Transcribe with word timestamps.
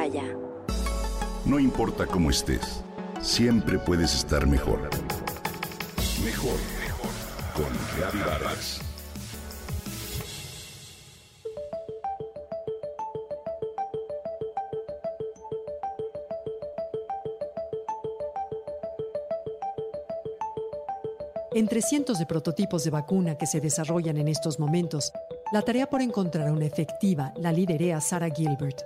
Himalaya. 0.00 0.24
No 1.44 1.58
importa 1.58 2.06
cómo 2.06 2.30
estés, 2.30 2.82
siempre 3.20 3.78
puedes 3.78 4.14
estar 4.14 4.46
mejor. 4.46 4.88
Mejor, 6.24 6.56
mejor. 6.82 7.10
Con 7.54 8.00
Gaby 8.00 8.18
Vargas. 8.18 8.80
Entre 21.52 21.82
cientos 21.82 22.18
de 22.18 22.26
prototipos 22.26 22.84
de 22.84 22.90
vacuna 22.90 23.36
que 23.36 23.46
se 23.46 23.60
desarrollan 23.60 24.16
en 24.16 24.28
estos 24.28 24.58
momentos, 24.58 25.12
la 25.52 25.62
tarea 25.62 25.90
por 25.90 26.00
encontrar 26.00 26.50
una 26.52 26.64
efectiva 26.64 27.34
la 27.36 27.52
liderea 27.52 28.00
Sarah 28.00 28.30
Gilbert, 28.30 28.82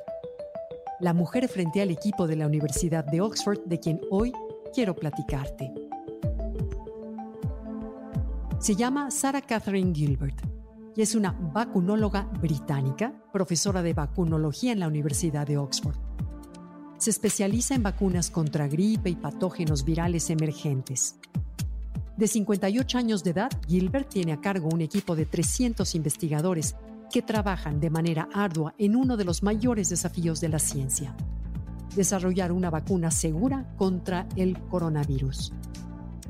la 1.01 1.13
mujer 1.13 1.49
frente 1.49 1.83
al 1.83 1.91
equipo 1.91 2.27
de 2.27 2.37
la 2.37 2.47
Universidad 2.47 3.05
de 3.05 3.21
Oxford 3.21 3.61
de 3.65 3.81
quien 3.81 4.01
hoy 4.11 4.33
quiero 4.73 4.95
platicarte. 4.95 5.73
Se 8.59 8.77
llama 8.77 9.11
Sarah 9.11 9.43
Catherine 9.43 9.93
Gilbert 9.95 10.41
y 10.97 11.03
es 11.03 11.15
una 11.15 11.33
vacunóloga 11.33 12.23
británica, 12.41 13.13
profesora 13.33 13.83
de 13.83 13.95
vacunología 13.95 14.73
en 14.73 14.81
la 14.81 14.89
Universidad 14.89 15.47
de 15.47 15.59
Oxford. 15.59 15.97
Se 16.97 17.11
especializa 17.11 17.75
en 17.75 17.83
vacunas 17.83 18.31
contra 18.31 18.69
gripe 18.69 19.11
y 19.11 19.17
patógenos 19.17 19.85
virales 19.85 20.31
emergentes. 20.31 21.17
De 22.17 22.29
58 22.29 22.97
años 22.97 23.25
de 23.25 23.31
edad, 23.31 23.51
Gilbert 23.67 24.09
tiene 24.09 24.33
a 24.33 24.41
cargo 24.41 24.69
un 24.73 24.81
equipo 24.81 25.17
de 25.17 25.27
300 25.27 25.95
investigadores 25.97 26.77
que 27.13 27.23
trabajan 27.23 27.81
de 27.81 27.91
manera 27.91 28.29
ardua 28.33 28.75
en 28.79 28.97
uno 28.97 29.17
de 29.17 29.25
los 29.25 29.43
mayores 29.43 29.89
desafíos 29.91 30.41
de 30.41 30.49
la 30.49 30.59
ciencia, 30.59 31.15
desarrollar 31.97 32.53
una 32.53 32.71
vacuna 32.71 33.11
segura 33.11 33.75
contra 33.77 34.27
el 34.37 34.59
coronavirus. 34.69 35.53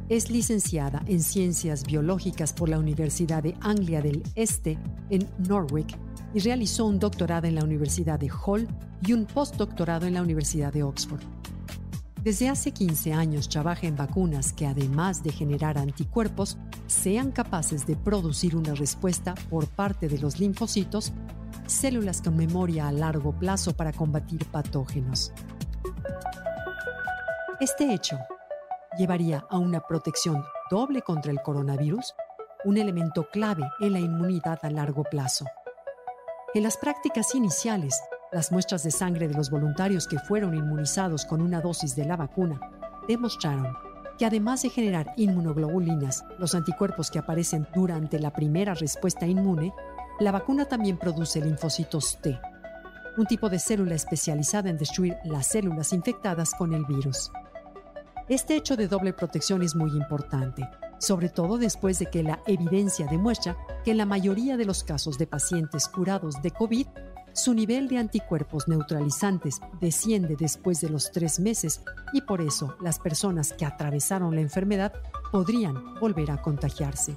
Es 0.08 0.30
licenciada 0.30 1.02
en 1.06 1.22
Ciencias 1.22 1.84
Biológicas 1.84 2.52
por 2.52 2.68
la 2.68 2.78
Universidad 2.78 3.42
de 3.42 3.56
Anglia 3.60 4.02
del 4.02 4.22
Este 4.34 4.78
en 5.08 5.26
Norwich 5.38 5.96
y 6.34 6.40
realizó 6.40 6.84
un 6.84 6.98
doctorado 6.98 7.46
en 7.46 7.54
la 7.54 7.64
Universidad 7.64 8.18
de 8.18 8.30
Hull 8.30 8.68
y 9.06 9.14
un 9.14 9.24
postdoctorado 9.24 10.06
en 10.06 10.14
la 10.14 10.22
Universidad 10.22 10.72
de 10.72 10.82
Oxford. 10.82 11.22
Desde 12.22 12.48
hace 12.48 12.72
15 12.72 13.12
años 13.12 13.48
trabaja 13.48 13.86
en 13.86 13.96
vacunas 13.96 14.52
que 14.52 14.66
además 14.66 15.22
de 15.22 15.30
generar 15.30 15.76
anticuerpos, 15.76 16.56
sean 16.86 17.30
capaces 17.30 17.86
de 17.86 17.96
producir 17.96 18.56
una 18.56 18.74
respuesta 18.74 19.34
por 19.50 19.66
parte 19.68 20.08
de 20.08 20.18
los 20.18 20.38
linfocitos, 20.38 21.12
células 21.66 22.20
con 22.20 22.36
memoria 22.36 22.88
a 22.88 22.92
largo 22.92 23.32
plazo 23.32 23.74
para 23.74 23.92
combatir 23.92 24.44
patógenos. 24.46 25.32
Este 27.60 27.92
hecho 27.94 28.18
llevaría 28.98 29.44
a 29.48 29.58
una 29.58 29.80
protección 29.80 30.44
doble 30.70 31.02
contra 31.02 31.32
el 31.32 31.40
coronavirus, 31.40 32.14
un 32.64 32.78
elemento 32.78 33.28
clave 33.32 33.62
en 33.80 33.92
la 33.92 34.00
inmunidad 34.00 34.58
a 34.62 34.70
largo 34.70 35.04
plazo. 35.04 35.46
En 36.54 36.62
las 36.62 36.76
prácticas 36.76 37.34
iniciales, 37.34 38.00
las 38.32 38.52
muestras 38.52 38.82
de 38.82 38.90
sangre 38.90 39.28
de 39.28 39.34
los 39.34 39.50
voluntarios 39.50 40.06
que 40.06 40.18
fueron 40.18 40.54
inmunizados 40.54 41.24
con 41.24 41.40
una 41.40 41.60
dosis 41.60 41.94
de 41.94 42.04
la 42.04 42.16
vacuna 42.16 42.60
demostraron 43.06 43.76
que 44.18 44.26
además 44.26 44.62
de 44.62 44.70
generar 44.70 45.12
inmunoglobulinas, 45.16 46.24
los 46.38 46.54
anticuerpos 46.54 47.10
que 47.10 47.18
aparecen 47.18 47.66
durante 47.74 48.18
la 48.18 48.32
primera 48.32 48.74
respuesta 48.74 49.26
inmune, 49.26 49.72
la 50.20 50.32
vacuna 50.32 50.66
también 50.66 50.96
produce 50.96 51.40
linfocitos 51.40 52.18
T, 52.22 52.38
un 53.16 53.26
tipo 53.26 53.48
de 53.48 53.58
célula 53.58 53.94
especializada 53.94 54.70
en 54.70 54.78
destruir 54.78 55.16
las 55.24 55.48
células 55.48 55.92
infectadas 55.92 56.54
con 56.54 56.72
el 56.74 56.84
virus. 56.84 57.30
Este 58.28 58.56
hecho 58.56 58.76
de 58.76 58.88
doble 58.88 59.12
protección 59.12 59.62
es 59.62 59.74
muy 59.74 59.90
importante, 59.90 60.68
sobre 60.98 61.28
todo 61.28 61.58
después 61.58 61.98
de 61.98 62.06
que 62.06 62.22
la 62.22 62.40
evidencia 62.46 63.06
demuestra 63.06 63.56
que 63.84 63.90
en 63.90 63.98
la 63.98 64.06
mayoría 64.06 64.56
de 64.56 64.64
los 64.64 64.82
casos 64.84 65.18
de 65.18 65.26
pacientes 65.26 65.88
curados 65.88 66.40
de 66.40 66.50
COVID 66.50 66.86
su 67.34 67.52
nivel 67.52 67.88
de 67.88 67.98
anticuerpos 67.98 68.68
neutralizantes 68.68 69.60
desciende 69.80 70.36
después 70.36 70.80
de 70.80 70.88
los 70.88 71.10
tres 71.10 71.40
meses 71.40 71.82
y 72.12 72.20
por 72.20 72.40
eso 72.40 72.76
las 72.80 73.00
personas 73.00 73.52
que 73.52 73.64
atravesaron 73.64 74.36
la 74.36 74.40
enfermedad 74.40 74.92
podrían 75.32 75.98
volver 75.98 76.30
a 76.30 76.40
contagiarse. 76.40 77.16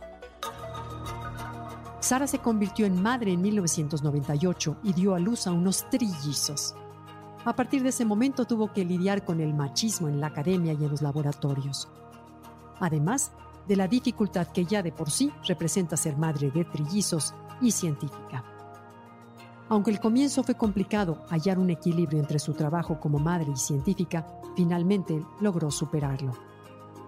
Sara 1.99 2.25
se 2.25 2.39
convirtió 2.39 2.87
en 2.87 2.99
madre 2.99 3.33
en 3.33 3.41
1998 3.41 4.77
y 4.81 4.93
dio 4.93 5.13
a 5.13 5.19
luz 5.19 5.45
a 5.45 5.51
unos 5.51 5.87
trillizos. 5.91 6.73
A 7.45 7.55
partir 7.55 7.83
de 7.83 7.89
ese 7.89 8.03
momento 8.03 8.45
tuvo 8.45 8.73
que 8.73 8.85
lidiar 8.85 9.23
con 9.23 9.39
el 9.39 9.53
machismo 9.53 10.07
en 10.07 10.19
la 10.19 10.27
academia 10.27 10.73
y 10.73 10.83
en 10.83 10.89
los 10.89 11.03
laboratorios. 11.03 11.87
Además 12.79 13.31
de 13.67 13.75
la 13.75 13.87
dificultad 13.87 14.47
que 14.47 14.65
ya 14.65 14.81
de 14.81 14.91
por 14.91 15.11
sí 15.11 15.31
representa 15.47 15.95
ser 15.95 16.17
madre 16.17 16.49
de 16.49 16.65
trillizos 16.65 17.35
y 17.61 17.69
científica. 17.69 18.56
Aunque 19.69 19.91
el 19.91 19.99
comienzo 19.99 20.43
fue 20.43 20.55
complicado, 20.55 21.25
hallar 21.29 21.59
un 21.59 21.69
equilibrio 21.69 22.19
entre 22.19 22.39
su 22.39 22.53
trabajo 22.53 22.99
como 22.99 23.19
madre 23.19 23.51
y 23.53 23.57
científica, 23.57 24.25
finalmente 24.55 25.21
logró 25.41 25.69
superarlo. 25.71 26.31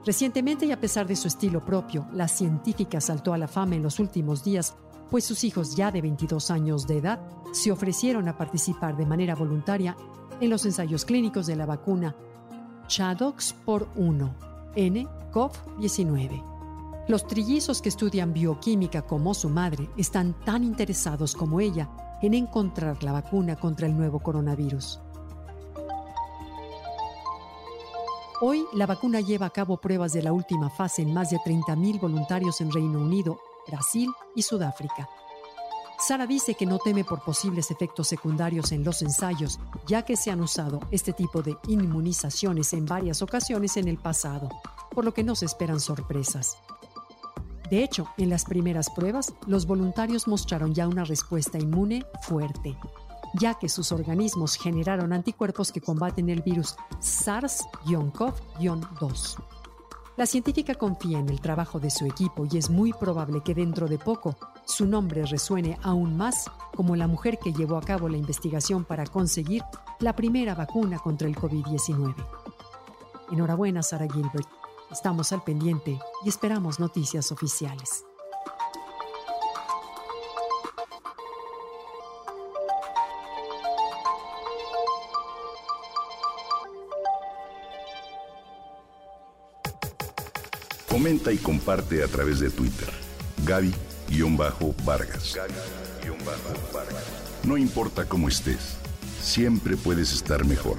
Recientemente 0.06 0.66
y 0.66 0.72
a 0.72 0.80
pesar 0.80 1.08
de 1.08 1.16
su 1.16 1.28
estilo 1.28 1.64
propio, 1.64 2.08
la 2.14 2.28
científica 2.28 3.00
saltó 3.00 3.34
a 3.34 3.38
la 3.38 3.48
fama 3.48 3.76
en 3.76 3.84
los 3.84 4.00
últimos 4.00 4.44
días, 4.44 4.76
pues 5.10 5.24
sus 5.24 5.44
hijos 5.44 5.76
ya 5.76 5.92
de 5.92 6.02
22 6.02 6.52
años 6.52 6.86
de 6.86 6.98
edad 6.98 7.20
se 7.52 7.72
ofrecieron 7.72 8.28
a 8.28 8.38
participar 8.38 8.96
de 8.98 9.06
manera 9.06 9.36
voluntaria 9.36 9.96
en 10.42 10.50
los 10.50 10.66
ensayos 10.66 11.06
clínicos 11.06 11.48
de 11.48 11.56
la 11.56 11.66
vacuna 11.66 12.16
Chadox 12.88 13.54
por 13.54 13.88
1, 13.96 14.36
N-CoV-19. 14.76 16.44
Los 17.08 17.26
trillizos 17.28 17.82
que 17.82 17.90
estudian 17.90 18.34
bioquímica 18.34 19.02
como 19.04 19.34
su 19.34 19.50
madre 19.50 19.90
están 19.98 20.34
tan 20.46 20.64
interesados 20.64 21.36
como 21.36 21.60
ella 21.60 21.90
en 22.22 22.34
encontrar 22.34 23.04
la 23.04 23.12
vacuna 23.12 23.56
contra 23.56 23.88
el 23.88 23.98
nuevo 23.98 24.20
coronavirus. 24.20 25.00
Hoy 28.42 28.66
la 28.74 28.86
vacuna 28.86 29.20
lleva 29.20 29.48
a 29.48 29.50
cabo 29.50 29.78
pruebas 29.78 30.14
de 30.14 30.24
la 30.24 30.32
última 30.32 30.70
fase 30.70 31.02
en 31.02 31.14
más 31.14 31.30
de 31.30 31.38
30.000 31.38 32.00
voluntarios 32.00 32.62
en 32.62 32.72
Reino 32.72 33.00
Unido, 33.00 33.40
Brasil 33.68 34.10
y 34.34 34.44
Sudáfrica. 34.44 35.10
Sara 36.00 36.26
dice 36.26 36.54
que 36.54 36.66
no 36.66 36.80
teme 36.80 37.04
por 37.04 37.22
posibles 37.22 37.70
efectos 37.72 38.08
secundarios 38.08 38.72
en 38.72 38.86
los 38.86 39.02
ensayos, 39.02 39.60
ya 39.86 40.04
que 40.04 40.16
se 40.16 40.32
han 40.32 40.40
usado 40.40 40.80
este 40.92 41.12
tipo 41.12 41.42
de 41.42 41.58
inmunizaciones 41.68 42.72
en 42.72 42.86
varias 42.86 43.22
ocasiones 43.22 43.76
en 43.76 43.90
el 43.90 43.98
pasado, 43.98 44.48
por 44.92 45.04
lo 45.04 45.14
que 45.14 45.26
no 45.26 45.36
se 45.36 45.46
esperan 45.46 45.82
sorpresas. 45.82 46.58
De 47.70 47.84
hecho, 47.84 48.08
en 48.18 48.30
las 48.30 48.46
primeras 48.46 48.90
pruebas, 48.90 49.34
los 49.46 49.68
voluntarios 49.68 50.28
mostraron 50.28 50.74
ya 50.74 50.88
una 50.88 51.04
respuesta 51.04 51.60
inmune 51.60 52.04
fuerte, 52.22 52.76
ya 53.36 53.54
que 53.54 53.70
sus 53.70 53.92
organismos 53.92 54.56
generaron 54.56 55.14
anticuerpos 55.14 55.72
que 55.72 55.82
combaten 55.82 56.30
el 56.30 56.42
virus 56.42 56.76
SARS-CoV-2. 57.00 59.36
La 60.18 60.26
científica 60.26 60.74
confía 60.76 61.20
en 61.20 61.30
el 61.30 61.40
trabajo 61.40 61.80
de 61.80 61.92
su 61.92 62.06
equipo 62.06 62.46
y 62.52 62.58
es 62.58 62.70
muy 62.70 62.92
probable 62.92 63.42
que 63.42 63.54
dentro 63.54 63.88
de 63.88 64.00
poco 64.00 64.36
su 64.66 64.86
nombre 64.86 65.26
resuene 65.26 65.78
aún 65.82 66.18
más 66.18 66.52
como 66.76 66.96
la 66.96 67.08
mujer 67.08 67.38
que 67.38 67.54
llevó 67.54 67.78
a 67.78 67.82
cabo 67.82 68.10
la 68.10 68.18
investigación 68.18 68.84
para 68.84 69.06
conseguir 69.06 69.64
la 70.00 70.16
primera 70.16 70.56
vacuna 70.56 71.00
contra 71.00 71.28
el 71.28 71.36
COVID-19. 71.36 72.16
Enhorabuena, 73.32 73.82
Sarah 73.82 74.12
Gilbert 74.12 74.59
Estamos 74.92 75.32
al 75.34 75.44
pendiente 75.44 76.00
y 76.26 76.30
esperamos 76.30 76.80
noticias 76.80 77.32
oficiales. 77.32 78.04
Comenta 90.90 91.32
y 91.32 91.38
comparte 91.38 92.04
a 92.04 92.08
través 92.08 92.40
de 92.40 92.50
Twitter. 92.50 92.90
Gaby-Vargas. 93.46 95.38
No 97.44 97.58
importa 97.58 98.06
cómo 98.06 98.28
estés, 98.28 98.76
siempre 99.22 99.78
puedes 99.78 100.12
estar 100.12 100.44
mejor. 100.46 100.78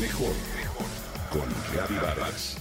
Mejor, 0.00 0.32
mejor. 0.56 0.86
Con 1.30 1.46
Gaby 1.74 1.94
Vargas. 1.96 2.56